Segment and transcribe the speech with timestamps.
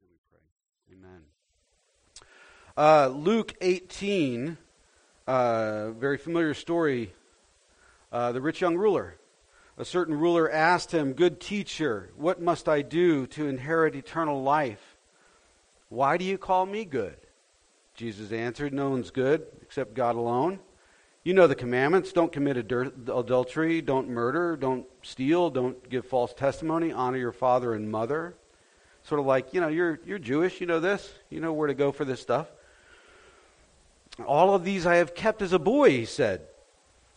[0.00, 1.08] name we pray.
[1.08, 1.22] Amen.
[2.76, 4.56] Uh, Luke 18,
[5.26, 7.12] uh, very familiar story.
[8.12, 9.16] Uh, the rich young ruler.
[9.78, 14.96] A certain ruler asked him, Good teacher, what must I do to inherit eternal life?
[15.88, 17.16] Why do you call me good?
[17.94, 20.60] Jesus answered, No one's good except God alone.
[21.24, 26.92] You know the commandments don't commit adultery, don't murder, don't steal, don't give false testimony,
[26.92, 28.36] honor your father and mother.
[29.06, 31.74] Sort of like, you know, you're, you're Jewish, you know this, you know where to
[31.74, 32.48] go for this stuff.
[34.26, 36.40] All of these I have kept as a boy, he said.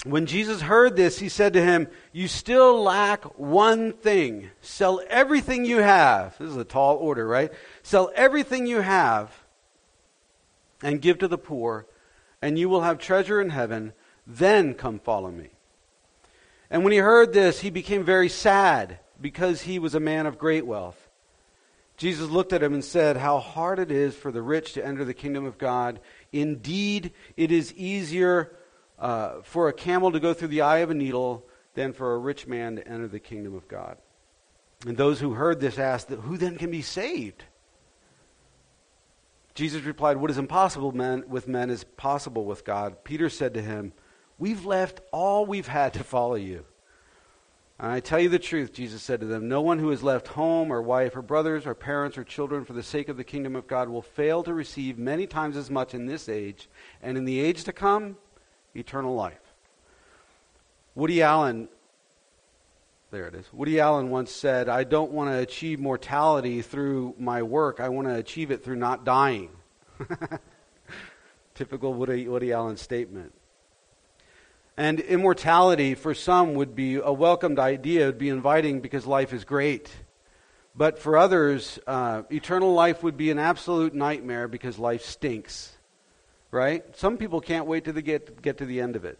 [0.05, 4.51] When Jesus heard this, he said to him, You still lack one thing.
[4.61, 6.37] Sell everything you have.
[6.37, 7.51] This is a tall order, right?
[7.81, 9.31] Sell everything you have
[10.83, 11.87] and give to the poor,
[12.41, 13.93] and you will have treasure in heaven.
[14.27, 15.49] Then come follow me.
[16.69, 20.37] And when he heard this, he became very sad because he was a man of
[20.37, 21.08] great wealth.
[21.99, 25.03] Jesus looked at him and said, How hard it is for the rich to enter
[25.03, 25.99] the kingdom of God.
[26.31, 28.55] Indeed, it is easier
[28.97, 32.17] uh, for a camel to go through the eye of a needle than for a
[32.17, 33.97] rich man to enter the kingdom of God.
[34.87, 37.43] And those who heard this asked, Who then can be saved?
[39.53, 43.03] Jesus replied, What is impossible men, with men is possible with God.
[43.03, 43.91] Peter said to him,
[44.37, 46.63] We've left all we've had to follow you.
[47.81, 50.73] I tell you the truth, Jesus said to them, no one who has left home
[50.73, 53.67] or wife or brothers or parents or children for the sake of the kingdom of
[53.67, 56.67] God will fail to receive many times as much in this age
[57.01, 58.17] and in the age to come
[58.75, 59.39] eternal life.
[60.93, 61.69] Woody Allen,
[63.11, 63.45] there it is.
[63.53, 68.09] Woody Allen once said, I don't want to achieve mortality through my work, I want
[68.09, 69.51] to achieve it through not dying.
[71.55, 73.33] Typical Woody, Woody Allen statement.
[74.79, 79.33] And immortality for some would be a welcomed idea, it would be inviting because life
[79.33, 79.91] is great.
[80.73, 85.75] But for others, uh, eternal life would be an absolute nightmare because life stinks
[86.51, 86.83] right?
[86.97, 89.19] Some people can't wait to get, get to the end of it.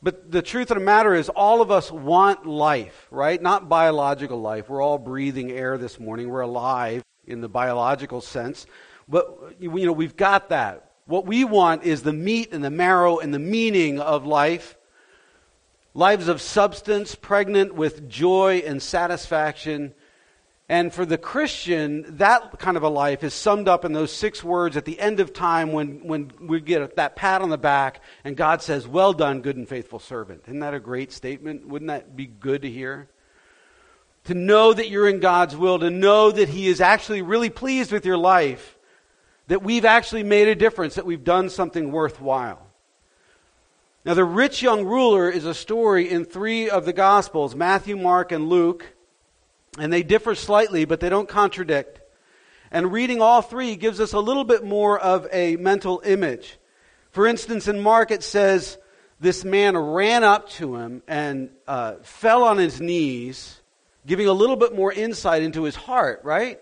[0.00, 3.40] But the truth of the matter is, all of us want life, right?
[3.40, 4.68] Not biological life.
[4.68, 6.28] We're all breathing air this morning.
[6.28, 8.66] We're alive in the biological sense.
[9.08, 10.87] But, you know, we've got that.
[11.08, 14.76] What we want is the meat and the marrow and the meaning of life.
[15.92, 19.94] Lives of substance, pregnant with joy and satisfaction
[20.70, 24.44] and for the Christian, that kind of a life is summed up in those six
[24.44, 28.02] words at the end of time when, when we get that pat on the back
[28.22, 30.42] and God says, Well done, good and faithful servant.
[30.46, 31.66] Isn't that a great statement?
[31.66, 33.08] Wouldn't that be good to hear?
[34.24, 37.90] To know that you're in God's will, to know that He is actually really pleased
[37.90, 38.77] with your life,
[39.48, 42.64] that we've actually made a difference, that we've done something worthwhile.
[44.04, 48.32] Now, the rich young ruler is a story in three of the Gospels Matthew, Mark,
[48.32, 48.94] and Luke.
[49.78, 52.00] And they differ slightly, but they don't contradict.
[52.70, 56.58] And reading all three gives us a little bit more of a mental image.
[57.10, 58.78] For instance, in Mark it says,
[59.20, 63.60] this man ran up to him and uh, fell on his knees,
[64.06, 66.60] giving a little bit more insight into his heart, right?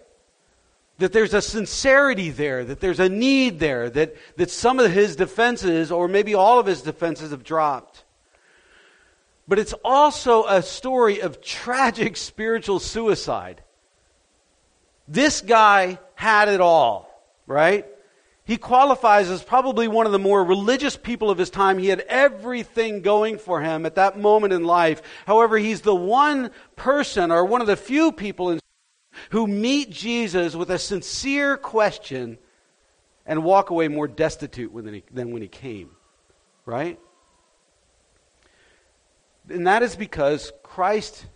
[0.99, 5.15] That there's a sincerity there, that there's a need there, that, that some of his
[5.15, 8.05] defenses, or maybe all of his defenses, have dropped.
[9.47, 13.63] But it's also a story of tragic spiritual suicide.
[15.07, 17.11] This guy had it all,
[17.47, 17.87] right?
[18.47, 21.79] He qualifies as probably one of the more religious people of his time.
[21.79, 25.03] He had everything going for him at that moment in life.
[25.27, 28.61] However, he's the one person or one of the few people in,
[29.31, 32.39] who meet Jesus with a sincere question
[33.27, 34.73] and walk away more destitute
[35.13, 35.91] than when he came,
[36.65, 36.99] right?
[39.49, 41.27] And that is because Christ,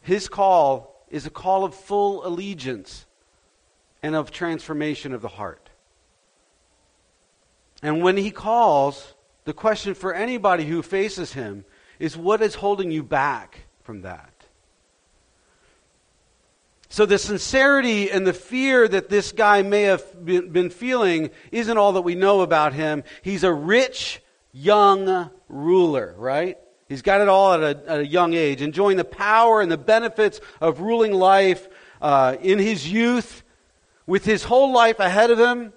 [0.00, 3.06] his call, is a call of full allegiance
[4.02, 5.70] and of transformation of the heart.
[7.82, 9.14] And when he calls,
[9.44, 11.64] the question for anybody who faces him
[11.98, 14.35] is what is holding you back from that?
[16.96, 21.92] So the sincerity and the fear that this guy may have been feeling isn't all
[21.92, 23.04] that we know about him.
[23.20, 26.56] He's a rich, young ruler, right?
[26.88, 29.76] He's got it all at a, at a, young age, enjoying the power and the
[29.76, 31.68] benefits of ruling life
[32.00, 33.42] uh, in his youth,
[34.06, 35.74] with his whole life ahead of him.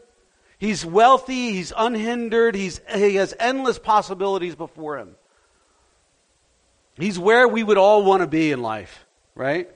[0.58, 5.18] He's wealthy, he's unhindered, he's, he has endless possibilities before him.
[6.96, 9.06] He's where we would all want to be in life,
[9.36, 9.70] right?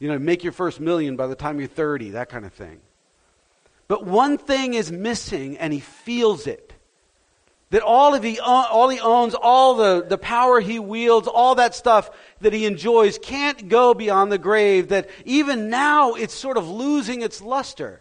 [0.00, 2.80] You know, make your first million by the time you're 30, that kind of thing.
[3.86, 6.72] But one thing is missing, and he feels it.
[7.68, 11.74] That all of he, all he owns, all the, the power he wields, all that
[11.74, 12.10] stuff
[12.40, 17.22] that he enjoys can't go beyond the grave, that even now it's sort of losing
[17.22, 18.00] its luster.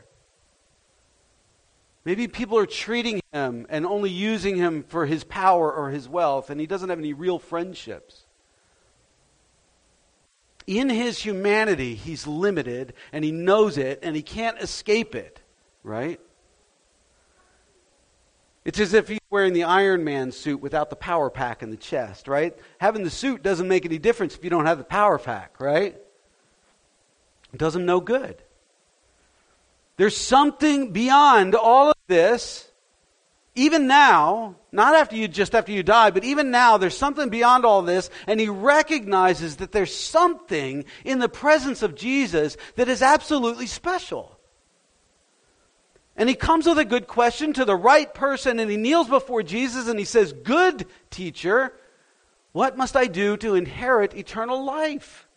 [2.06, 6.50] Maybe people are treating him and only using him for his power or his wealth,
[6.50, 8.26] and he doesn't have any real friendships.
[10.70, 15.40] In his humanity, he's limited, and he knows it, and he can't escape it,
[15.82, 16.20] right?
[18.64, 21.76] It's as if he's wearing the Iron Man suit without the power pack in the
[21.76, 22.56] chest, right?
[22.78, 25.98] Having the suit doesn't make any difference if you don't have the power pack, right?
[27.52, 28.38] It does him no good.
[29.98, 32.69] There's something beyond all of this.
[33.56, 37.66] Even now, not after you just after you die, but even now, there's something beyond
[37.66, 43.02] all this, and he recognizes that there's something in the presence of Jesus that is
[43.02, 44.40] absolutely special.
[46.20, 49.42] And he comes with a good question to the right person and he kneels before
[49.42, 51.74] Jesus and he says, Good teacher,
[52.52, 55.28] what must I do to inherit eternal life?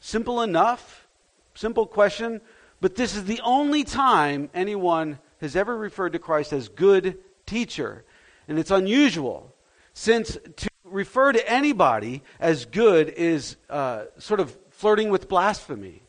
[0.00, 1.06] Simple enough,
[1.54, 2.40] simple question,
[2.80, 8.04] but this is the only time anyone has ever referred to Christ as good teacher.
[8.48, 9.54] And it's unusual,
[9.94, 16.02] since to refer to anybody as good is uh, sort of flirting with blasphemy.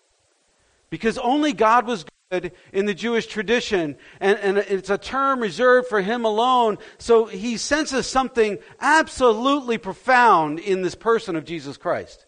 [0.90, 5.88] Because only God was good in the Jewish tradition, and, and, it's a term reserved
[5.88, 6.78] for him alone.
[6.98, 12.26] So he senses something absolutely profound in this person of Jesus Christ.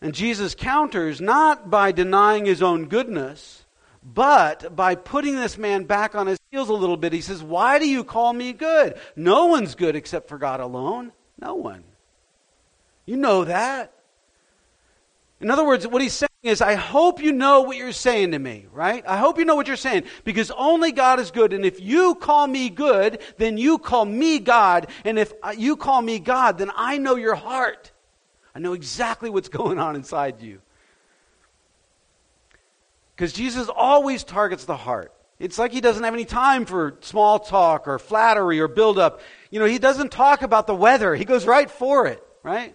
[0.00, 3.65] And Jesus counters not by denying his own goodness,
[4.14, 7.12] but by putting this man back on his heels a little bit.
[7.12, 8.98] He says, Why do you call me good?
[9.16, 11.12] No one's good except for God alone.
[11.40, 11.82] No one.
[13.04, 13.92] You know that.
[15.40, 18.38] In other words, what he's saying is, I hope you know what you're saying to
[18.38, 19.04] me, right?
[19.06, 21.52] I hope you know what you're saying because only God is good.
[21.52, 24.86] And if you call me good, then you call me God.
[25.04, 27.90] And if you call me God, then I know your heart.
[28.54, 30.60] I know exactly what's going on inside you.
[33.16, 35.12] Because Jesus always targets the heart.
[35.38, 39.20] It's like he doesn't have any time for small talk or flattery or build up.
[39.50, 42.74] You know, he doesn't talk about the weather, he goes right for it, right?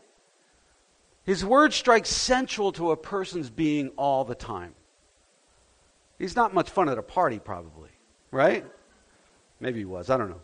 [1.23, 4.73] His word strikes central to a person's being all the time.
[6.17, 7.89] He's not much fun at a party, probably,
[8.31, 8.65] right?
[9.59, 10.09] Maybe he was.
[10.09, 10.41] I don't know.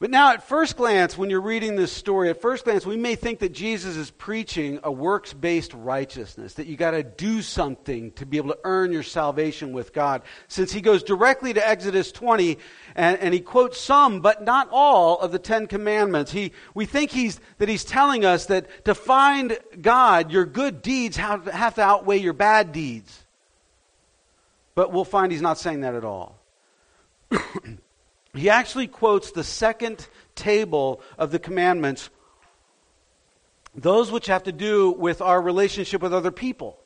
[0.00, 3.16] But now, at first glance, when you're reading this story, at first glance, we may
[3.16, 8.12] think that Jesus is preaching a works based righteousness, that you got to do something
[8.12, 10.22] to be able to earn your salvation with God.
[10.46, 12.58] Since he goes directly to Exodus 20
[12.94, 16.30] and, and he quotes some, but not all, of the Ten Commandments.
[16.30, 21.16] He, we think he's, that he's telling us that to find God, your good deeds
[21.16, 23.24] have, have to outweigh your bad deeds.
[24.76, 26.38] But we'll find he's not saying that at all.
[28.38, 32.08] He actually quotes the second table of the commandments,
[33.74, 36.78] those which have to do with our relationship with other people.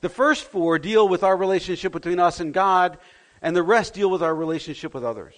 [0.00, 2.98] The first four deal with our relationship between us and God,
[3.42, 5.34] and the rest deal with our relationship with others.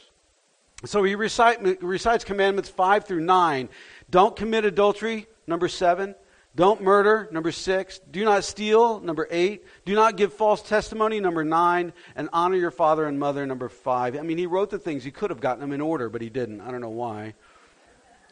[0.85, 3.69] So he recite, recites commandments 5 through 9.
[4.11, 6.15] Don't commit adultery, number 7.
[6.59, 8.01] Don't murder, number six.
[8.11, 9.65] Do not steal, number eight.
[9.85, 11.93] Do not give false testimony, number nine.
[12.17, 14.17] And honor your father and mother, number five.
[14.17, 15.05] I mean, he wrote the things.
[15.05, 16.61] He could have gotten them in order, but he didn't.
[16.61, 17.33] I don't know why.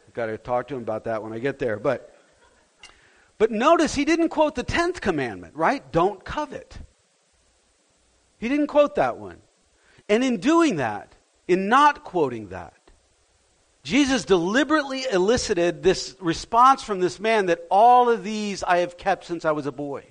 [0.08, 1.78] I've got to talk to him about that when I get there.
[1.78, 2.18] But,
[3.38, 5.92] but notice he didn't quote the tenth commandment, right?
[5.92, 6.78] Don't covet.
[8.40, 9.36] He didn't quote that one.
[10.08, 11.12] And in doing that,
[11.46, 12.74] in not quoting that,
[13.86, 19.26] Jesus deliberately elicited this response from this man that all of these I have kept
[19.26, 20.06] since I was a boy.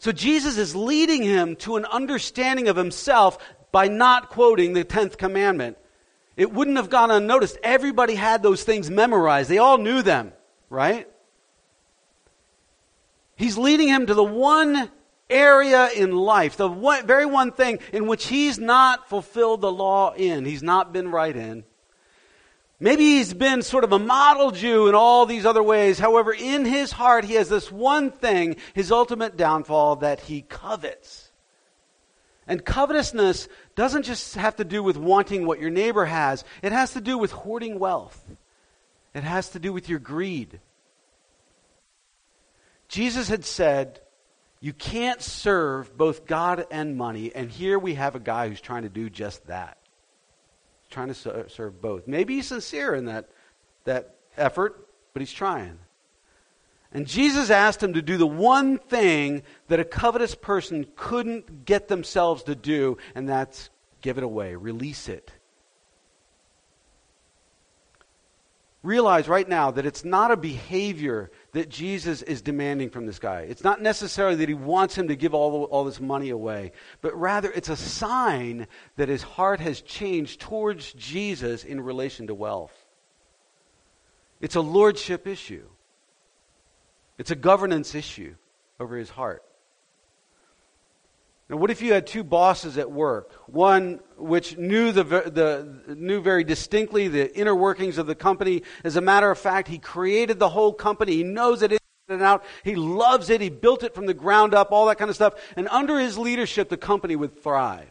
[0.00, 3.38] So Jesus is leading him to an understanding of himself
[3.70, 5.78] by not quoting the 10th commandment.
[6.36, 7.58] It wouldn't have gone unnoticed.
[7.62, 10.32] Everybody had those things memorized, they all knew them,
[10.68, 11.08] right?
[13.36, 14.90] He's leading him to the one
[15.30, 20.12] area in life, the one, very one thing in which he's not fulfilled the law
[20.12, 21.62] in, he's not been right in.
[22.80, 25.98] Maybe he's been sort of a model Jew in all these other ways.
[25.98, 31.30] However, in his heart, he has this one thing, his ultimate downfall, that he covets.
[32.46, 36.92] And covetousness doesn't just have to do with wanting what your neighbor has, it has
[36.92, 38.22] to do with hoarding wealth,
[39.14, 40.60] it has to do with your greed.
[42.88, 44.00] Jesus had said,
[44.60, 47.32] You can't serve both God and money.
[47.34, 49.78] And here we have a guy who's trying to do just that
[50.94, 52.06] trying to serve both.
[52.08, 53.28] Maybe he's sincere in that,
[53.84, 55.78] that effort, but he's trying.
[56.92, 61.88] And Jesus asked him to do the one thing that a covetous person couldn't get
[61.88, 63.70] themselves to do, and that's
[64.04, 64.54] Give it away.
[64.54, 65.32] Release it.
[68.84, 73.40] Realize right now that it's not a behavior that Jesus is demanding from this guy.
[73.40, 77.18] It's not necessarily that he wants him to give all, all this money away, but
[77.18, 82.72] rather it's a sign that his heart has changed towards Jesus in relation to wealth.
[84.40, 85.66] It's a lordship issue,
[87.18, 88.34] it's a governance issue
[88.78, 89.42] over his heart.
[91.50, 93.32] Now, what if you had two bosses at work?
[93.46, 98.62] One which knew, the, the, knew very distinctly the inner workings of the company.
[98.82, 101.16] As a matter of fact, he created the whole company.
[101.16, 102.44] He knows it in and out.
[102.62, 103.42] He loves it.
[103.42, 105.34] He built it from the ground up, all that kind of stuff.
[105.54, 107.90] And under his leadership, the company would thrive.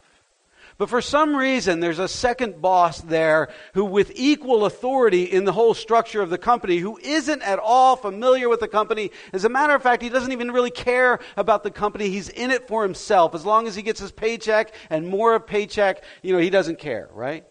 [0.76, 5.52] But for some reason, there's a second boss there who, with equal authority in the
[5.52, 9.12] whole structure of the company, who isn't at all familiar with the company.
[9.32, 12.08] As a matter of fact, he doesn't even really care about the company.
[12.08, 13.36] He's in it for himself.
[13.36, 16.80] As long as he gets his paycheck and more of paycheck, you know, he doesn't
[16.80, 17.44] care, right?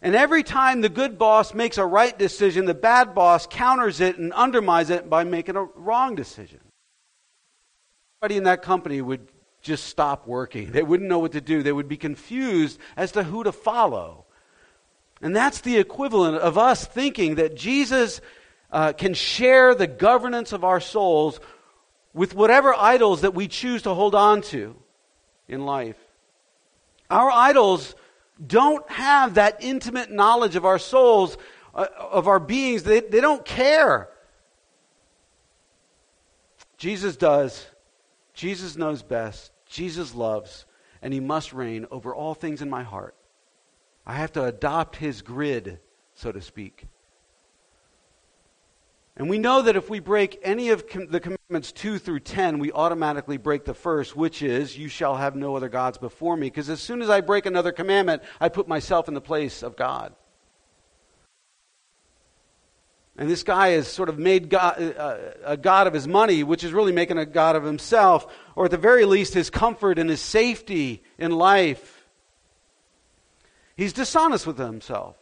[0.00, 4.16] And every time the good boss makes a right decision, the bad boss counters it
[4.16, 6.60] and undermines it by making a wrong decision.
[8.22, 9.28] Everybody in that company would
[9.62, 10.72] just stop working.
[10.72, 11.62] They wouldn't know what to do.
[11.62, 14.26] They would be confused as to who to follow.
[15.22, 18.20] And that's the equivalent of us thinking that Jesus
[18.72, 21.38] uh, can share the governance of our souls
[22.12, 24.74] with whatever idols that we choose to hold on to
[25.46, 25.96] in life.
[27.08, 27.94] Our idols
[28.44, 31.38] don't have that intimate knowledge of our souls,
[31.74, 32.82] uh, of our beings.
[32.82, 34.08] They, they don't care.
[36.78, 37.64] Jesus does.
[38.34, 39.51] Jesus knows best.
[39.72, 40.66] Jesus loves,
[41.00, 43.14] and he must reign over all things in my heart.
[44.06, 45.80] I have to adopt his grid,
[46.14, 46.86] so to speak.
[49.16, 52.58] And we know that if we break any of com- the commandments 2 through 10,
[52.58, 56.48] we automatically break the first, which is, You shall have no other gods before me.
[56.48, 59.76] Because as soon as I break another commandment, I put myself in the place of
[59.76, 60.14] God.
[63.16, 66.64] And this guy has sort of made God, uh, a God of his money, which
[66.64, 68.26] is really making a God of himself,
[68.56, 72.06] or at the very least, his comfort and his safety in life.
[73.76, 75.16] He's dishonest with himself.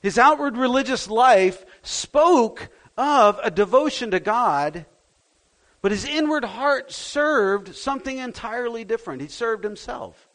[0.00, 4.86] His outward religious life spoke of a devotion to God,
[5.82, 9.22] but his inward heart served something entirely different.
[9.22, 10.28] He served himself.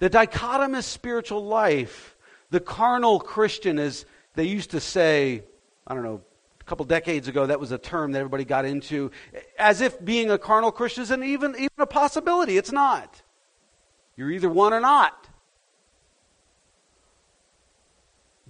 [0.00, 2.16] The dichotomous spiritual life
[2.50, 4.04] the carnal Christian, as
[4.34, 5.42] they used to say,
[5.86, 6.20] I don't know,
[6.60, 9.10] a couple decades ago, that was a term that everybody got into,
[9.58, 12.56] as if being a carnal Christian isn't even, even a possibility.
[12.56, 13.22] It's not.
[14.16, 15.28] You're either one or not.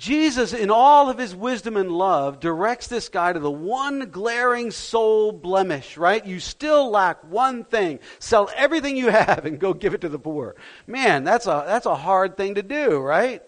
[0.00, 4.70] Jesus, in all of his wisdom and love, directs this guy to the one glaring
[4.70, 6.24] soul blemish, right?
[6.24, 7.98] You still lack one thing.
[8.18, 10.56] Sell everything you have and go give it to the poor.
[10.86, 13.42] Man, that's a, that's a hard thing to do, right?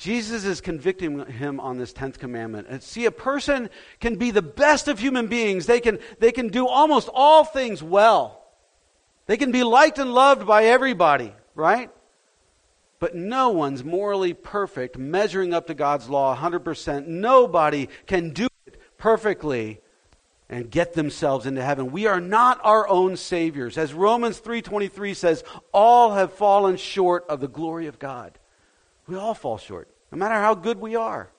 [0.00, 2.68] Jesus is convicting him on this 10th commandment.
[2.70, 3.68] And see, a person
[4.00, 5.66] can be the best of human beings.
[5.66, 8.42] They can, they can do almost all things well.
[9.26, 11.90] They can be liked and loved by everybody, right?
[12.98, 17.06] But no one's morally perfect, measuring up to God's law 100%.
[17.06, 19.82] Nobody can do it perfectly
[20.48, 21.92] and get themselves into heaven.
[21.92, 23.76] We are not our own saviors.
[23.76, 28.38] As Romans 3:23 says, all have fallen short of the glory of God.
[29.06, 31.30] We all fall short, no matter how good we are.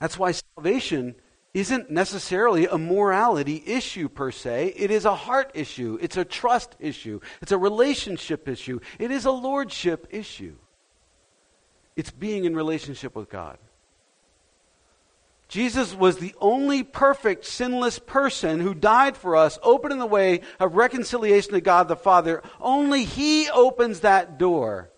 [0.00, 1.14] That's why salvation
[1.54, 4.74] isn't necessarily a morality issue per se.
[4.76, 5.98] It is a heart issue.
[6.00, 7.20] It's a trust issue.
[7.42, 8.80] It's a relationship issue.
[8.98, 10.56] It is a lordship issue.
[11.96, 13.58] It's being in relationship with God.
[15.48, 20.76] Jesus was the only perfect, sinless person who died for us, opening the way of
[20.76, 22.42] reconciliation to God the Father.
[22.60, 24.90] Only He opens that door.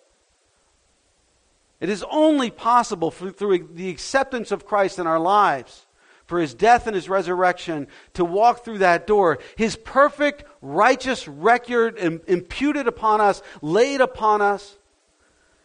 [1.81, 5.87] It is only possible through the acceptance of Christ in our lives,
[6.27, 9.39] for his death and his resurrection, to walk through that door.
[9.57, 14.77] His perfect, righteous record imputed upon us, laid upon us.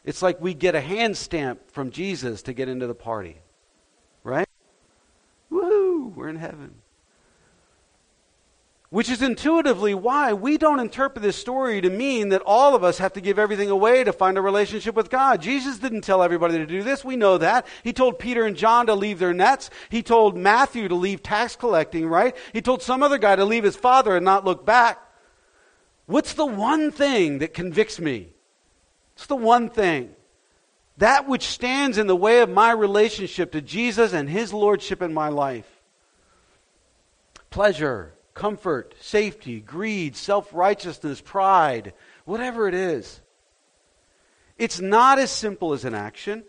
[0.05, 3.39] It's like we get a hand stamp from Jesus to get into the party.
[4.25, 4.49] Right?
[5.51, 6.13] Woo!
[6.17, 6.77] We're in heaven.
[8.89, 12.99] Which is intuitively why we don't interpret this story to mean that all of us
[12.99, 15.43] have to give everything away to find a relationship with God.
[15.43, 17.05] Jesus didn't tell everybody to do this.
[17.05, 17.67] We know that.
[17.83, 19.71] He told Peter and John to leave their nets.
[19.89, 22.37] He told Matthew to leave tax collecting, right?
[22.53, 25.03] He told some other guy to leave his father and not look back.
[26.07, 28.29] What's the one thing that convicts me?
[29.17, 30.15] It's the one thing.
[30.99, 35.13] That which stands in the way of my relationship to Jesus and his lordship in
[35.13, 35.69] my life.
[37.51, 41.93] Pleasure comfort, safety, greed, self righteousness, pride,
[42.25, 43.21] whatever it is.
[44.59, 46.45] It's not as simple as an action.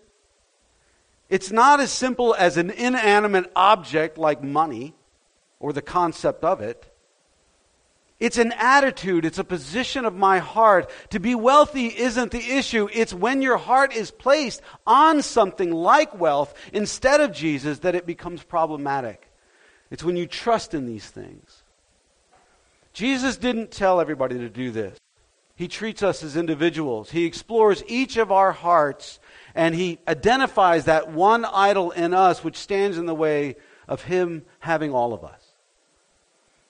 [1.30, 4.94] It's not as simple as an inanimate object like money
[5.60, 6.94] or the concept of it.
[8.20, 10.90] It's an attitude, it's a position of my heart.
[11.12, 12.90] To be wealthy isn't the issue.
[12.92, 18.06] It's when your heart is placed on something like wealth instead of Jesus that it
[18.06, 19.30] becomes problematic.
[19.92, 21.64] It's when you trust in these things.
[22.98, 24.98] Jesus didn't tell everybody to do this.
[25.56, 27.12] He treats us as individuals.
[27.12, 29.20] He explores each of our hearts
[29.54, 33.56] and he identifies that one idol in us which stands in the way
[33.88, 35.40] of him having all of us.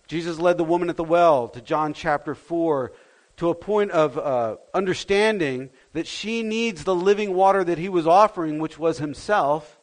[0.08, 2.92] Jesus led the woman at the well to John chapter 4
[3.38, 8.06] to a point of uh, understanding that she needs the living water that he was
[8.06, 9.80] offering, which was himself.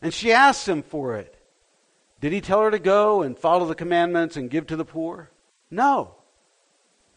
[0.00, 1.35] And she asks him for it.
[2.20, 5.30] Did he tell her to go and follow the commandments and give to the poor?
[5.70, 6.14] No.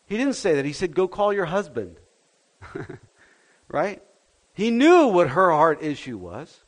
[0.06, 0.66] He didn't say that.
[0.66, 1.98] He said, Go call your husband.
[3.68, 4.02] right?
[4.54, 6.60] He knew what her heart issue was.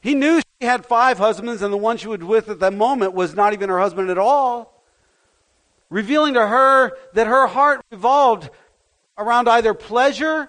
[0.00, 3.14] He knew she had five husbands, and the one she was with at that moment
[3.14, 4.82] was not even her husband at all.
[5.90, 8.50] Revealing to her that her heart revolved
[9.18, 10.48] around either pleasure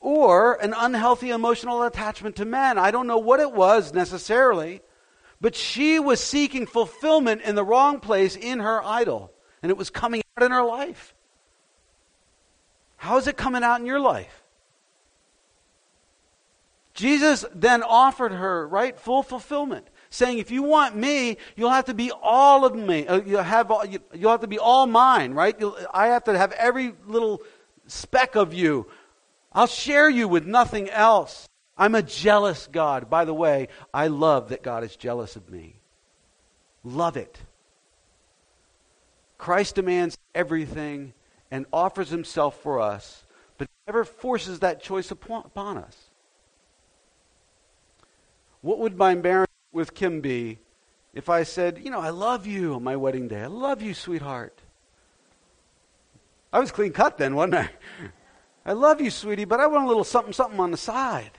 [0.00, 2.78] or an unhealthy emotional attachment to men.
[2.78, 4.80] I don't know what it was necessarily,
[5.40, 9.90] but she was seeking fulfillment in the wrong place in her idol, and it was
[9.90, 11.14] coming out in her life.
[12.96, 14.42] How is it coming out in your life?
[16.94, 21.94] Jesus then offered her, right, full fulfillment, saying, if you want me, you'll have to
[21.94, 23.06] be all of me.
[23.06, 25.54] Uh, you'll, have all, you, will have to be all mine, right?
[25.60, 27.40] You'll, I have to have every little
[27.86, 28.86] speck of you.
[29.52, 31.47] I'll share you with nothing else.
[31.78, 33.08] I'm a jealous God.
[33.08, 35.76] By the way, I love that God is jealous of me.
[36.82, 37.38] Love it.
[39.38, 41.12] Christ demands everything
[41.50, 43.24] and offers himself for us,
[43.56, 45.96] but never forces that choice upon us.
[48.60, 50.58] What would my marriage with Kim be
[51.14, 53.42] if I said, you know, I love you on my wedding day.
[53.42, 54.60] I love you, sweetheart.
[56.52, 57.70] I was clean cut then, wasn't I?
[58.66, 61.37] I love you, sweetie, but I want a little something, something on the side.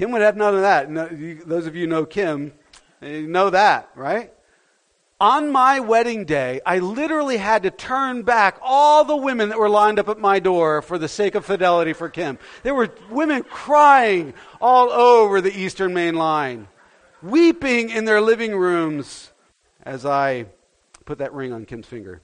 [0.00, 0.90] Kim would have none of that.
[0.90, 2.54] No, you, those of you know Kim,
[3.02, 4.32] you know that, right?
[5.20, 9.68] on my wedding day, I literally had to turn back all the women that were
[9.68, 12.38] lined up at my door for the sake of fidelity for Kim.
[12.62, 16.66] There were women crying all over the Eastern Main Line,
[17.22, 19.30] weeping in their living rooms
[19.82, 20.46] as I
[21.04, 22.22] put that ring on Kim's finger.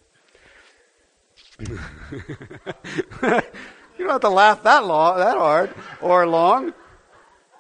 [1.61, 1.79] you
[3.99, 6.73] don't have to laugh that long, that hard or long.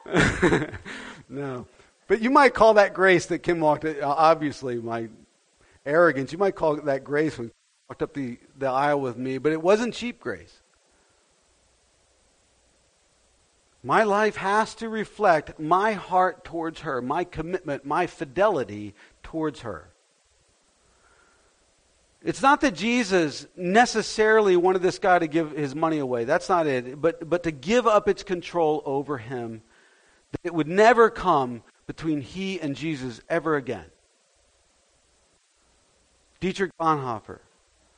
[1.28, 1.66] no.
[2.08, 3.84] But you might call that grace that Kim walked.
[3.84, 5.08] Uh, obviously, my
[5.84, 6.32] arrogance.
[6.32, 7.52] You might call that grace when he
[7.88, 10.60] walked up the, the aisle with me, but it wasn't cheap grace.
[13.82, 19.88] My life has to reflect my heart towards her, my commitment, my fidelity towards her.
[22.24, 26.24] It's not that Jesus necessarily wanted this guy to give his money away.
[26.24, 27.00] That's not it.
[27.00, 29.62] But, but to give up its control over him,
[30.32, 33.86] that it would never come between he and Jesus ever again.
[36.40, 37.40] Dietrich Bonhoeffer.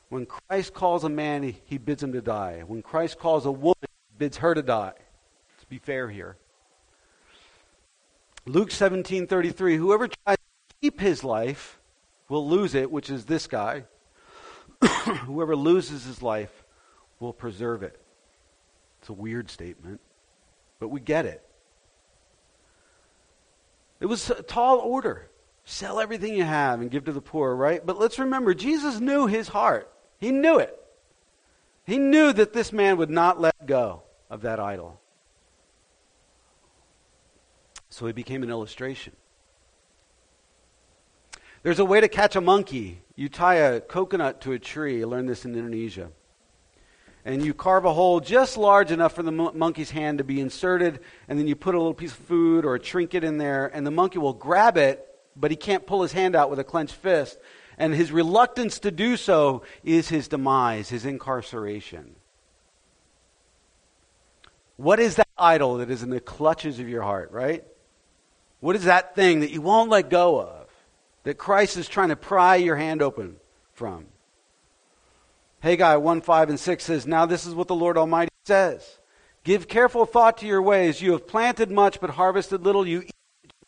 [0.09, 2.63] When Christ calls a man, he, bids him to die.
[2.65, 4.93] When Christ calls a woman, he bids her to die.
[4.95, 6.35] Let's be fair here.
[8.45, 11.79] Luke 17:33 Whoever tries to keep his life
[12.27, 13.83] will lose it, which is this guy.
[15.25, 16.63] Whoever loses his life
[17.19, 17.99] will preserve it.
[18.99, 20.01] It's a weird statement,
[20.79, 21.45] but we get it.
[23.99, 25.29] It was a tall order.
[25.65, 27.85] Sell everything you have and give to the poor, right?
[27.85, 29.91] But let's remember, Jesus knew his heart.
[30.17, 30.75] He knew it.
[31.85, 34.99] He knew that this man would not let go of that idol.
[37.89, 39.13] So he became an illustration.
[41.63, 43.01] There's a way to catch a monkey.
[43.15, 45.01] You tie a coconut to a tree.
[45.01, 46.11] I learned this in Indonesia.
[47.29, 50.99] And you carve a hole just large enough for the monkey's hand to be inserted,
[51.27, 53.85] and then you put a little piece of food or a trinket in there, and
[53.85, 55.05] the monkey will grab it
[55.39, 57.37] but he can't pull his hand out with a clenched fist.
[57.77, 62.15] And his reluctance to do so is his demise, his incarceration.
[64.75, 67.63] What is that idol that is in the clutches of your heart, right?
[68.59, 70.67] What is that thing that you won't let go of?
[71.23, 73.37] That Christ is trying to pry your hand open
[73.73, 74.05] from?
[75.61, 78.99] Haggai 1 5 and 6 says, Now this is what the Lord Almighty says.
[79.43, 81.01] Give careful thought to your ways.
[81.01, 82.87] You have planted much, but harvested little.
[82.87, 83.11] You eat,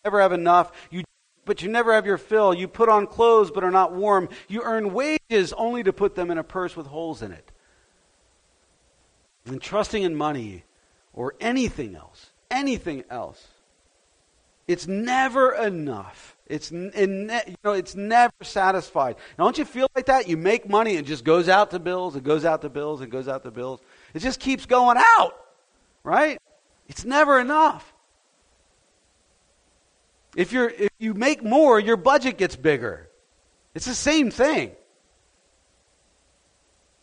[0.03, 0.71] never have enough.
[0.89, 1.03] You
[1.45, 2.53] but you never have your fill.
[2.53, 4.29] You put on clothes, but are not warm.
[4.47, 7.51] You earn wages only to put them in a purse with holes in it.
[9.45, 10.65] And trusting in money
[11.13, 13.47] or anything else, anything else,
[14.67, 16.37] it's never enough.
[16.51, 19.15] It's, you know, it's never satisfied.
[19.37, 20.27] Now, Don't you feel like that?
[20.27, 23.01] You make money and it just goes out to bills, it goes out to bills,
[23.01, 23.79] it goes out to bills.
[24.13, 25.33] It just keeps going out,
[26.03, 26.39] right?
[26.89, 27.93] It's never enough.
[30.35, 33.09] If, you're, if you make more, your budget gets bigger.
[33.73, 34.71] It's the same thing.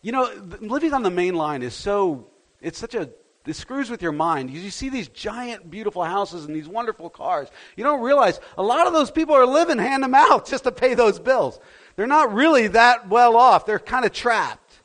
[0.03, 0.31] You know,
[0.61, 2.27] living on the main line is so,
[2.61, 3.09] it's such a,
[3.49, 4.51] it screws with your mind.
[4.51, 7.49] You see these giant, beautiful houses and these wonderful cars.
[7.77, 10.73] You don't realize a lot of those people are living hand to mouth just to
[10.73, 11.59] pay those bills.
[11.97, 13.67] They're not really that well off.
[13.67, 14.81] They're kind of trapped.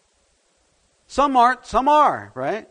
[1.07, 2.67] Some aren't, some are, right?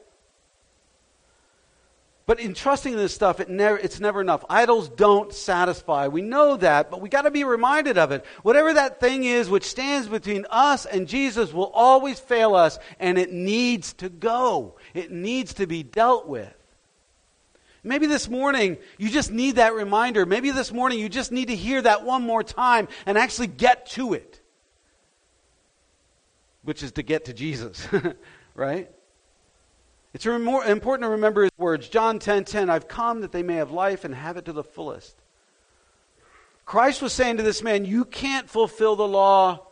[2.24, 4.44] But in trusting in this stuff, it never, it's never enough.
[4.48, 6.08] Idols don't satisfy.
[6.08, 8.24] We know that, but we got to be reminded of it.
[8.42, 13.18] Whatever that thing is which stands between us and Jesus will always fail us, and
[13.18, 14.76] it needs to go.
[14.94, 16.54] It needs to be dealt with.
[17.84, 20.24] Maybe this morning you just need that reminder.
[20.24, 23.86] Maybe this morning you just need to hear that one more time and actually get
[23.90, 24.40] to it,
[26.62, 27.86] which is to get to Jesus,
[28.54, 28.88] right?
[30.14, 31.88] It's more important to remember his words.
[31.88, 34.52] John 10:10, 10, 10, I've come that they may have life and have it to
[34.52, 35.16] the fullest.
[36.64, 39.66] Christ was saying to this man, You can't fulfill the law.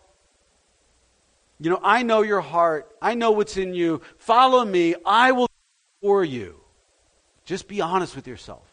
[1.61, 2.91] You know, I know your heart.
[3.03, 4.01] I know what's in you.
[4.17, 4.95] Follow me.
[5.05, 5.49] I will
[6.01, 6.59] for you.
[7.45, 8.67] Just be honest with yourself.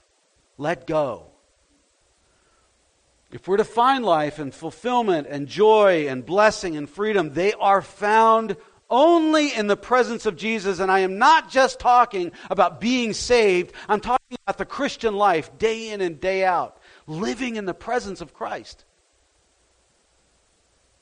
[0.57, 1.27] Let go.
[3.29, 7.81] If we're to find life and fulfillment and joy and blessing and freedom, they are
[7.81, 8.55] found
[8.89, 10.79] only in the presence of Jesus.
[10.79, 15.57] And I am not just talking about being saved, I'm talking about the Christian life
[15.57, 18.85] day in and day out, living in the presence of Christ.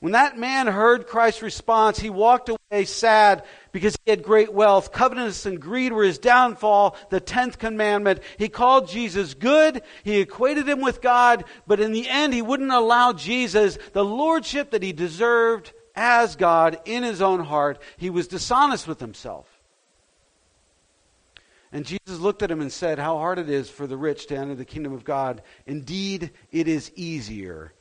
[0.00, 4.92] When that man heard Christ's response, he walked away sad because he had great wealth.
[4.92, 8.20] Covetousness and greed were his downfall, the tenth commandment.
[8.38, 9.82] He called Jesus good.
[10.04, 14.72] He equated him with God, but in the end, he wouldn't allow Jesus the lordship
[14.72, 17.80] that he deserved as God in his own heart.
[17.96, 19.48] He was dishonest with himself.
[21.72, 24.36] And Jesus looked at him and said, How hard it is for the rich to
[24.36, 25.42] enter the kingdom of God.
[25.66, 27.72] Indeed, it is easier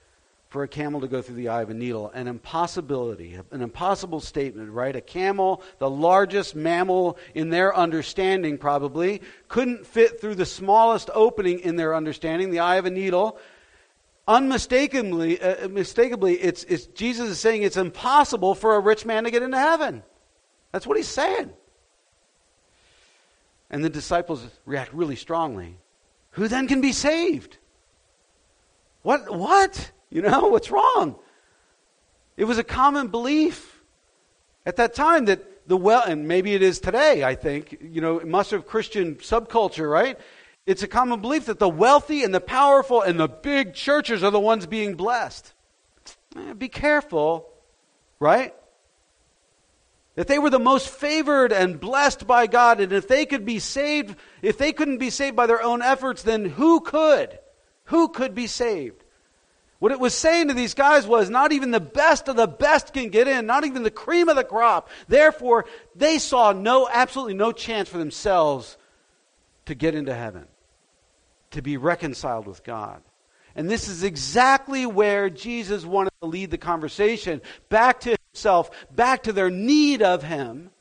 [0.56, 2.10] for a camel to go through the eye of a needle.
[2.12, 4.96] An impossibility, an impossible statement, right?
[4.96, 11.60] A camel, the largest mammal in their understanding probably, couldn't fit through the smallest opening
[11.60, 13.38] in their understanding, the eye of a needle
[14.30, 19.32] unmistakably, uh, mistakably, it's, it's, Jesus is saying it's impossible for a rich man to
[19.32, 20.04] get into heaven.
[20.72, 21.52] That's what he's saying.
[23.70, 25.78] And the disciples react really strongly.
[26.32, 27.58] Who then can be saved?
[29.02, 29.36] What?
[29.36, 29.92] What?
[30.16, 31.18] You know, what's wrong?
[32.38, 33.82] It was a common belief
[34.66, 38.22] at that time that the well, and maybe it is today, I think, you know,
[38.22, 40.18] much of Christian subculture, right?
[40.66, 44.32] It's a common belief that the wealthy and the powerful and the big churches are
[44.32, 45.54] the ones being blessed.
[46.38, 47.50] Eh, be careful,
[48.20, 48.54] right?
[50.16, 53.60] That they were the most favored and blessed by God, and if they could be
[53.60, 57.38] saved, if they couldn't be saved by their own efforts, then who could?
[57.86, 59.05] Who could be saved?
[59.86, 62.92] What it was saying to these guys was not even the best of the best
[62.92, 64.90] can get in, not even the cream of the crop.
[65.08, 68.78] Therefore, they saw no, absolutely no chance for themselves
[69.68, 70.48] to get into heaven
[71.52, 73.04] to be reconciled with God.
[73.56, 79.22] And this is exactly where Jesus wanted to lead the conversation back to himself, back
[79.26, 80.72] to their need of him.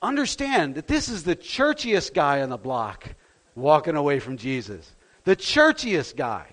[0.00, 3.16] Understand that this is the churchiest guy on the block
[3.56, 4.94] walking away from Jesus.
[5.24, 6.46] The churchiest guy.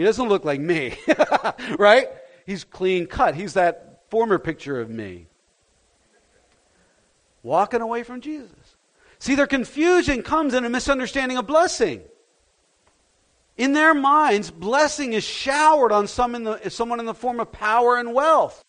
[0.00, 0.96] He doesn't look like me,
[1.78, 2.08] right?
[2.46, 3.34] He's clean cut.
[3.34, 5.26] He's that former picture of me.
[7.42, 8.76] Walking away from Jesus.
[9.18, 12.00] See, their confusion comes in a misunderstanding of blessing.
[13.58, 17.52] In their minds, blessing is showered on some in the, someone in the form of
[17.52, 18.64] power and wealth.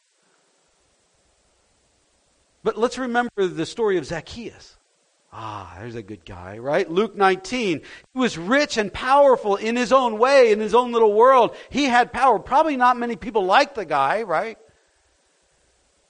[2.62, 4.76] But let's remember the story of Zacchaeus.
[5.34, 6.90] Ah, there's a good guy, right?
[6.90, 7.80] Luke 19.
[8.14, 11.56] He was rich and powerful in his own way, in his own little world.
[11.70, 12.38] He had power.
[12.38, 14.58] Probably not many people liked the guy, right?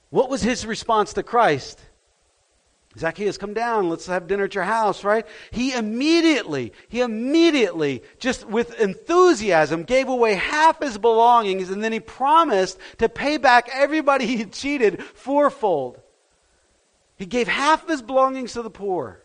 [0.09, 1.79] What was his response to Christ?
[2.97, 3.89] Zacchaeus, come down.
[3.89, 5.25] Let's have dinner at your house, right?
[5.51, 11.99] He immediately, he immediately, just with enthusiasm, gave away half his belongings and then he
[11.99, 16.01] promised to pay back everybody he cheated fourfold.
[17.21, 19.21] He gave half of his belongings to the poor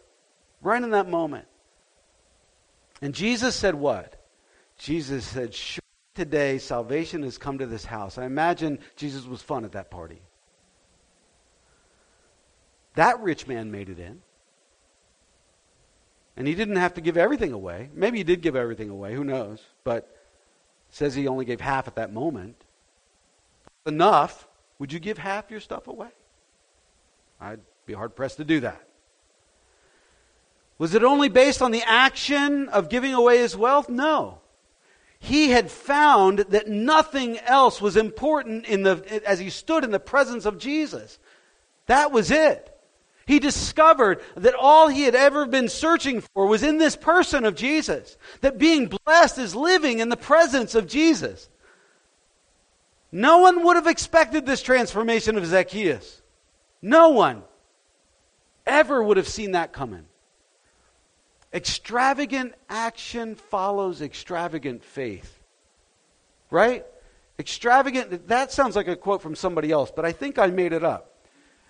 [0.60, 1.46] right in that moment.
[3.00, 4.22] And Jesus said, What?
[4.76, 5.56] Jesus said,
[6.14, 8.18] today salvation has come to this house.
[8.18, 10.20] I imagine Jesus was fun at that party.
[12.96, 14.20] That rich man made it in.
[16.36, 17.88] And he didn't have to give everything away.
[17.94, 19.62] Maybe he did give everything away, who knows?
[19.84, 20.14] But
[20.90, 22.62] says he only gave half at that moment.
[23.86, 24.46] Enough.
[24.80, 26.10] Would you give half your stuff away?
[27.40, 28.82] I'd be hard pressed to do that.
[30.78, 33.88] Was it only based on the action of giving away his wealth?
[33.88, 34.40] No.
[35.18, 40.00] He had found that nothing else was important in the, as he stood in the
[40.00, 41.18] presence of Jesus.
[41.86, 42.72] That was it.
[43.26, 47.56] He discovered that all he had ever been searching for was in this person of
[47.56, 48.16] Jesus.
[48.40, 51.48] That being blessed is living in the presence of Jesus.
[53.10, 56.22] No one would have expected this transformation of Zacchaeus.
[56.82, 57.42] No one
[58.66, 60.04] ever would have seen that coming.
[61.52, 65.38] Extravagant action follows extravagant faith.
[66.50, 66.84] Right?
[67.38, 70.84] Extravagant, that sounds like a quote from somebody else, but I think I made it
[70.84, 71.12] up.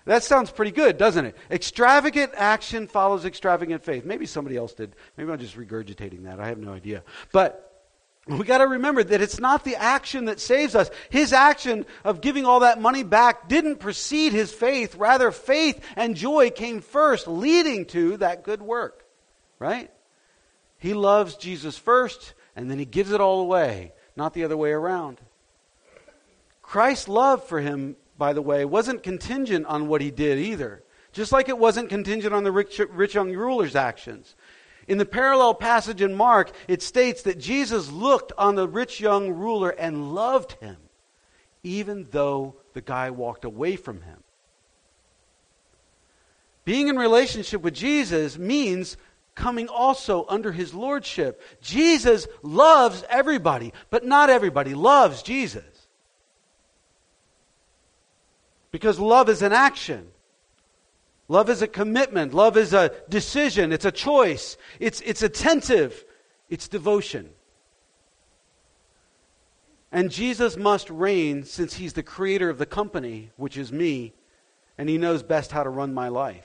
[0.05, 1.37] That sounds pretty good, doesn't it?
[1.51, 4.05] Extravagant action follows extravagant faith.
[4.05, 4.95] Maybe somebody else did.
[5.17, 6.39] Maybe I'm just regurgitating that.
[6.39, 7.03] I have no idea.
[7.33, 7.66] But
[8.27, 10.91] we got to remember that it's not the action that saves us.
[11.11, 14.97] His action of giving all that money back didn't precede his faith.
[14.97, 19.05] Rather, faith and joy came first, leading to that good work.
[19.59, 19.91] Right?
[20.79, 24.73] He loves Jesus first, and then he gives it all away, not the other way
[24.73, 25.21] around.
[26.63, 30.83] Christ's love for him by the way, wasn't contingent on what he did either.
[31.13, 34.35] Just like it wasn't contingent on the rich, rich young ruler's actions.
[34.89, 39.31] In the parallel passage in Mark, it states that Jesus looked on the rich young
[39.31, 40.77] ruler and loved him,
[41.63, 44.23] even though the guy walked away from him.
[46.65, 48.97] Being in relationship with Jesus means
[49.35, 51.41] coming also under his lordship.
[51.61, 55.65] Jesus loves everybody, but not everybody loves Jesus.
[58.73, 60.09] Because love is an action.
[61.29, 62.33] Love is a commitment.
[62.33, 63.73] Love is a decision.
[63.73, 64.57] It's a choice.
[64.79, 66.05] It's, it's attentive.
[66.49, 67.31] It's devotion.
[69.91, 74.13] And Jesus must reign since he's the creator of the company, which is me,
[74.77, 76.45] and he knows best how to run my life.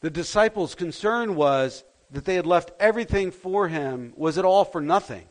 [0.00, 4.12] The disciples' concern was that they had left everything for him.
[4.16, 5.26] Was it all for nothing?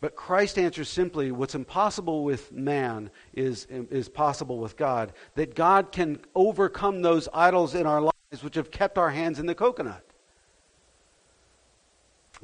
[0.00, 5.12] But Christ answers simply what's impossible with man is, is possible with God.
[5.34, 9.46] That God can overcome those idols in our lives which have kept our hands in
[9.46, 10.04] the coconut.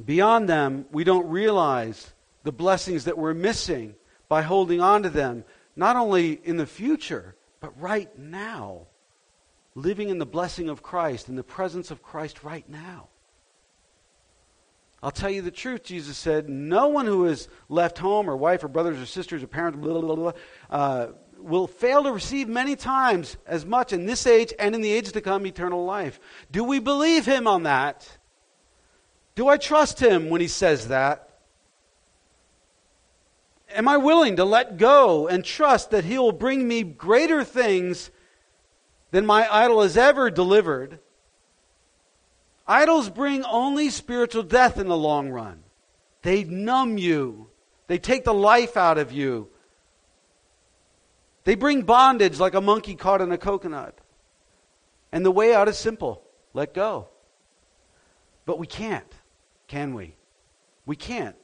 [0.04, 2.12] Beyond them, we don't realize
[2.42, 3.94] the blessings that we're missing
[4.28, 5.44] by holding on to them,
[5.76, 8.88] not only in the future, but right now.
[9.76, 13.08] Living in the blessing of Christ, in the presence of Christ right now.
[15.04, 18.64] I'll tell you the truth, Jesus said, no one who has left home or wife
[18.64, 20.32] or brothers or sisters or parents blah, blah, blah,
[20.70, 24.90] uh, will fail to receive many times as much in this age and in the
[24.90, 26.18] age to come eternal life.
[26.50, 28.16] Do we believe him on that?
[29.34, 31.28] Do I trust him when he says that?
[33.74, 38.10] Am I willing to let go and trust that he will bring me greater things
[39.10, 40.98] than my idol has ever delivered?
[42.66, 45.62] Idols bring only spiritual death in the long run.
[46.22, 47.48] They numb you,
[47.86, 49.48] they take the life out of you.
[51.44, 53.98] They bring bondage like a monkey caught in a coconut.
[55.12, 56.22] And the way out is simple
[56.54, 57.08] let go.
[58.46, 59.12] But we can't,
[59.68, 60.14] can we?
[60.86, 61.36] We can't.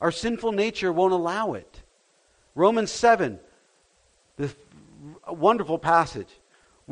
[0.00, 1.82] Our sinful nature won't allow it.
[2.54, 3.38] Romans 7,
[4.36, 4.50] the
[5.28, 6.28] wonderful passage.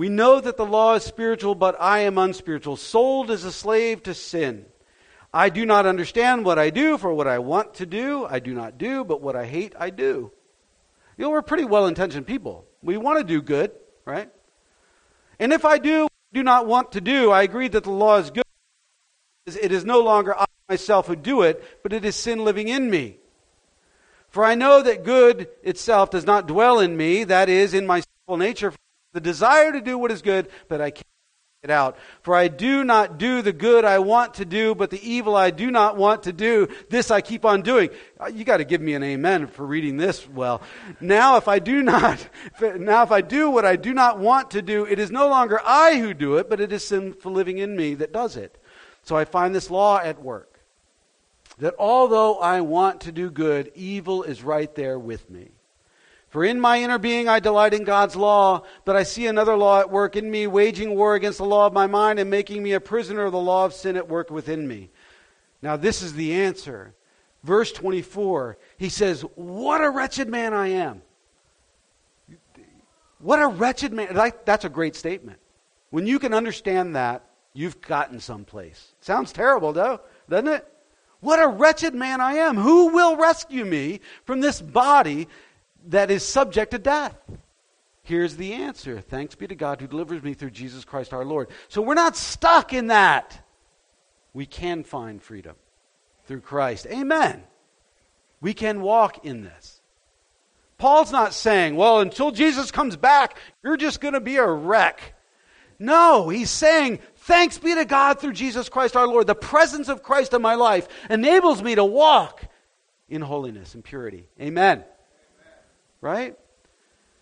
[0.01, 4.03] We know that the law is spiritual, but I am unspiritual, sold as a slave
[4.05, 4.65] to sin.
[5.31, 8.55] I do not understand what I do, for what I want to do, I do
[8.55, 10.33] not do, but what I hate, I do.
[11.19, 12.65] You know, we're pretty well intentioned people.
[12.83, 13.73] We want to do good,
[14.07, 14.31] right?
[15.39, 18.31] And if I do do not want to do, I agree that the law is
[18.31, 18.45] good.
[19.45, 22.89] It is no longer I myself who do it, but it is sin living in
[22.89, 23.19] me.
[24.31, 28.01] For I know that good itself does not dwell in me, that is, in my
[28.01, 28.73] sinful nature
[29.12, 31.07] the desire to do what is good, but I can't
[31.62, 31.99] it out.
[32.23, 35.51] For I do not do the good I want to do, but the evil I
[35.51, 37.90] do not want to do, this I keep on doing.
[38.18, 40.62] Uh, you got to give me an amen for reading this well.
[41.03, 42.27] Now if I do not,
[42.62, 45.61] now if I do what I do not want to do, it is no longer
[45.62, 48.57] I who do it, but it is sinful living in me that does it.
[49.03, 50.61] So I find this law at work.
[51.59, 55.51] That although I want to do good, evil is right there with me.
[56.31, 59.81] For in my inner being I delight in God's law, but I see another law
[59.81, 62.73] at work in me, waging war against the law of my mind and making me
[62.73, 64.90] a prisoner of the law of sin at work within me.
[65.61, 66.95] Now, this is the answer.
[67.43, 71.03] Verse 24, he says, What a wretched man I am.
[73.19, 74.14] What a wretched man.
[74.45, 75.40] That's a great statement.
[75.90, 78.95] When you can understand that, you've gotten someplace.
[79.01, 80.66] Sounds terrible, though, doesn't it?
[81.19, 82.57] What a wretched man I am.
[82.57, 85.29] Who will rescue me from this body
[85.88, 87.16] that is subject to death?
[88.03, 89.01] Here's the answer.
[89.01, 91.49] Thanks be to God who delivers me through Jesus Christ our Lord.
[91.69, 93.47] So we're not stuck in that.
[94.33, 95.57] We can find freedom
[96.25, 96.87] through Christ.
[96.87, 97.43] Amen.
[98.40, 99.81] We can walk in this.
[100.79, 105.14] Paul's not saying, well, until Jesus comes back, you're just going to be a wreck.
[105.79, 109.27] No, he's saying, thanks be to God through Jesus Christ our Lord.
[109.27, 112.43] The presence of Christ in my life enables me to walk
[113.09, 114.27] in holiness and purity.
[114.40, 114.85] Amen
[116.01, 116.37] right?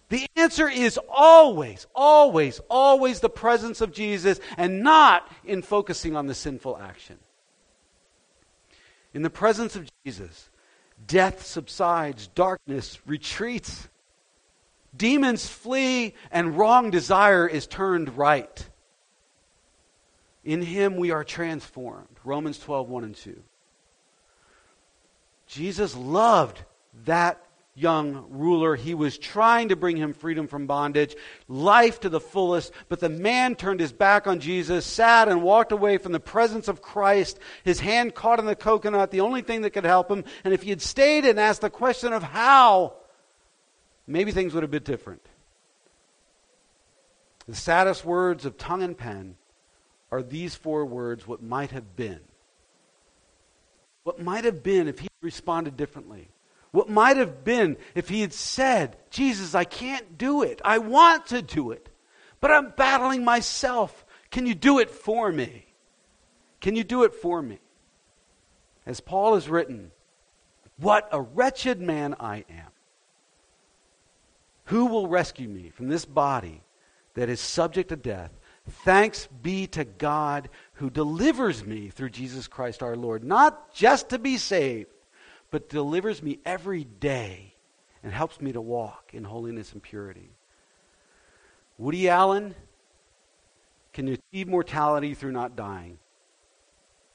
[0.08, 6.26] The answer is always, always, always the presence of Jesus and not in focusing on
[6.26, 7.18] the sinful action.
[9.12, 10.48] In the presence of Jesus,
[11.06, 13.88] death subsides, darkness retreats,
[14.96, 18.66] demons flee, and wrong desire is turned right.
[20.44, 22.08] In him we are transformed.
[22.24, 23.42] Romans 12, 1 and 2.
[25.46, 26.62] Jesus loved
[27.04, 27.42] that
[27.78, 28.76] young ruler.
[28.76, 31.14] He was trying to bring him freedom from bondage,
[31.46, 35.72] life to the fullest, but the man turned his back on Jesus, sat and walked
[35.72, 39.62] away from the presence of Christ, his hand caught in the coconut, the only thing
[39.62, 40.24] that could help him.
[40.44, 42.94] And if he had stayed and asked the question of how,
[44.06, 45.22] maybe things would have been different.
[47.46, 49.36] The saddest words of tongue and pen
[50.10, 52.20] are these four words what might have been.
[54.02, 56.28] What might have been if he responded differently.
[56.70, 60.60] What might have been if he had said, Jesus, I can't do it.
[60.64, 61.88] I want to do it,
[62.40, 64.04] but I'm battling myself.
[64.30, 65.66] Can you do it for me?
[66.60, 67.58] Can you do it for me?
[68.84, 69.92] As Paul has written,
[70.76, 72.70] What a wretched man I am.
[74.66, 76.60] Who will rescue me from this body
[77.14, 78.30] that is subject to death?
[78.84, 84.18] Thanks be to God who delivers me through Jesus Christ our Lord, not just to
[84.18, 84.90] be saved
[85.50, 87.54] but delivers me every day
[88.02, 90.30] and helps me to walk in holiness and purity.
[91.78, 92.54] Woody Allen
[93.92, 95.98] can achieve mortality through not dying.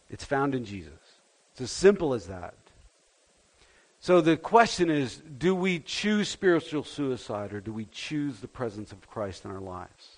[0.09, 0.93] It's found in Jesus.
[1.51, 2.55] It's as simple as that.
[3.99, 8.91] So the question is do we choose spiritual suicide or do we choose the presence
[8.91, 10.17] of Christ in our lives?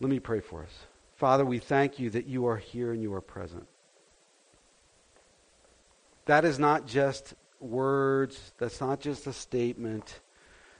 [0.00, 0.86] Let me pray for us.
[1.16, 3.66] Father, we thank you that you are here and you are present.
[6.28, 10.20] That is not just words, that's not just a statement.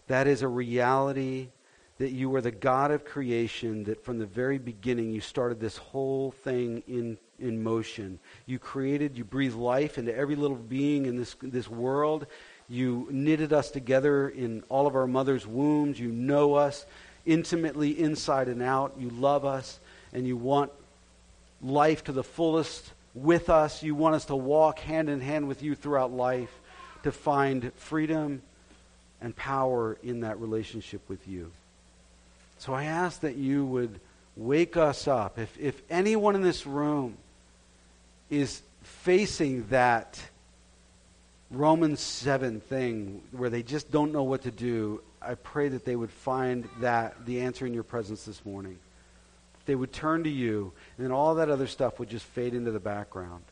[0.07, 1.49] That is a reality
[1.97, 5.79] that you are the God of creation, that from the very beginning you started this
[5.79, 8.19] whole thing in, in motion.
[8.45, 12.27] You created, you breathed life into every little being in this, this world.
[12.69, 15.99] You knitted us together in all of our mother's wombs.
[15.99, 16.85] You know us
[17.25, 18.97] intimately inside and out.
[18.99, 19.81] You love us,
[20.13, 20.73] and you want
[21.63, 23.83] life to the fullest with us.
[23.83, 26.53] You want us to walk hand in hand with you throughout life
[27.03, 28.43] to find freedom
[29.21, 31.51] and power in that relationship with you.
[32.59, 34.01] So I ask that you would
[34.37, 35.39] wake us up.
[35.39, 37.17] If, if anyone in this room
[38.31, 40.21] is facing that
[41.51, 45.97] Romans 7 thing where they just don't know what to do, I pray that they
[45.97, 48.79] would find that the answer in your presence this morning
[49.69, 52.71] they would turn to you, and then all that other stuff would just fade into
[52.71, 53.45] the background.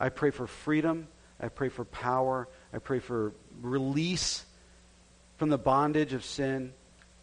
[0.00, 1.08] I pray for freedom.
[1.38, 2.48] I pray for power.
[2.72, 4.42] I pray for release
[5.36, 6.72] from the bondage of sin,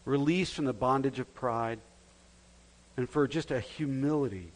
[0.04, 1.80] release from the bondage of pride,
[2.96, 4.52] and for just a humility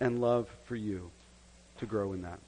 [0.00, 1.12] and love for you
[1.78, 2.40] to grow in that.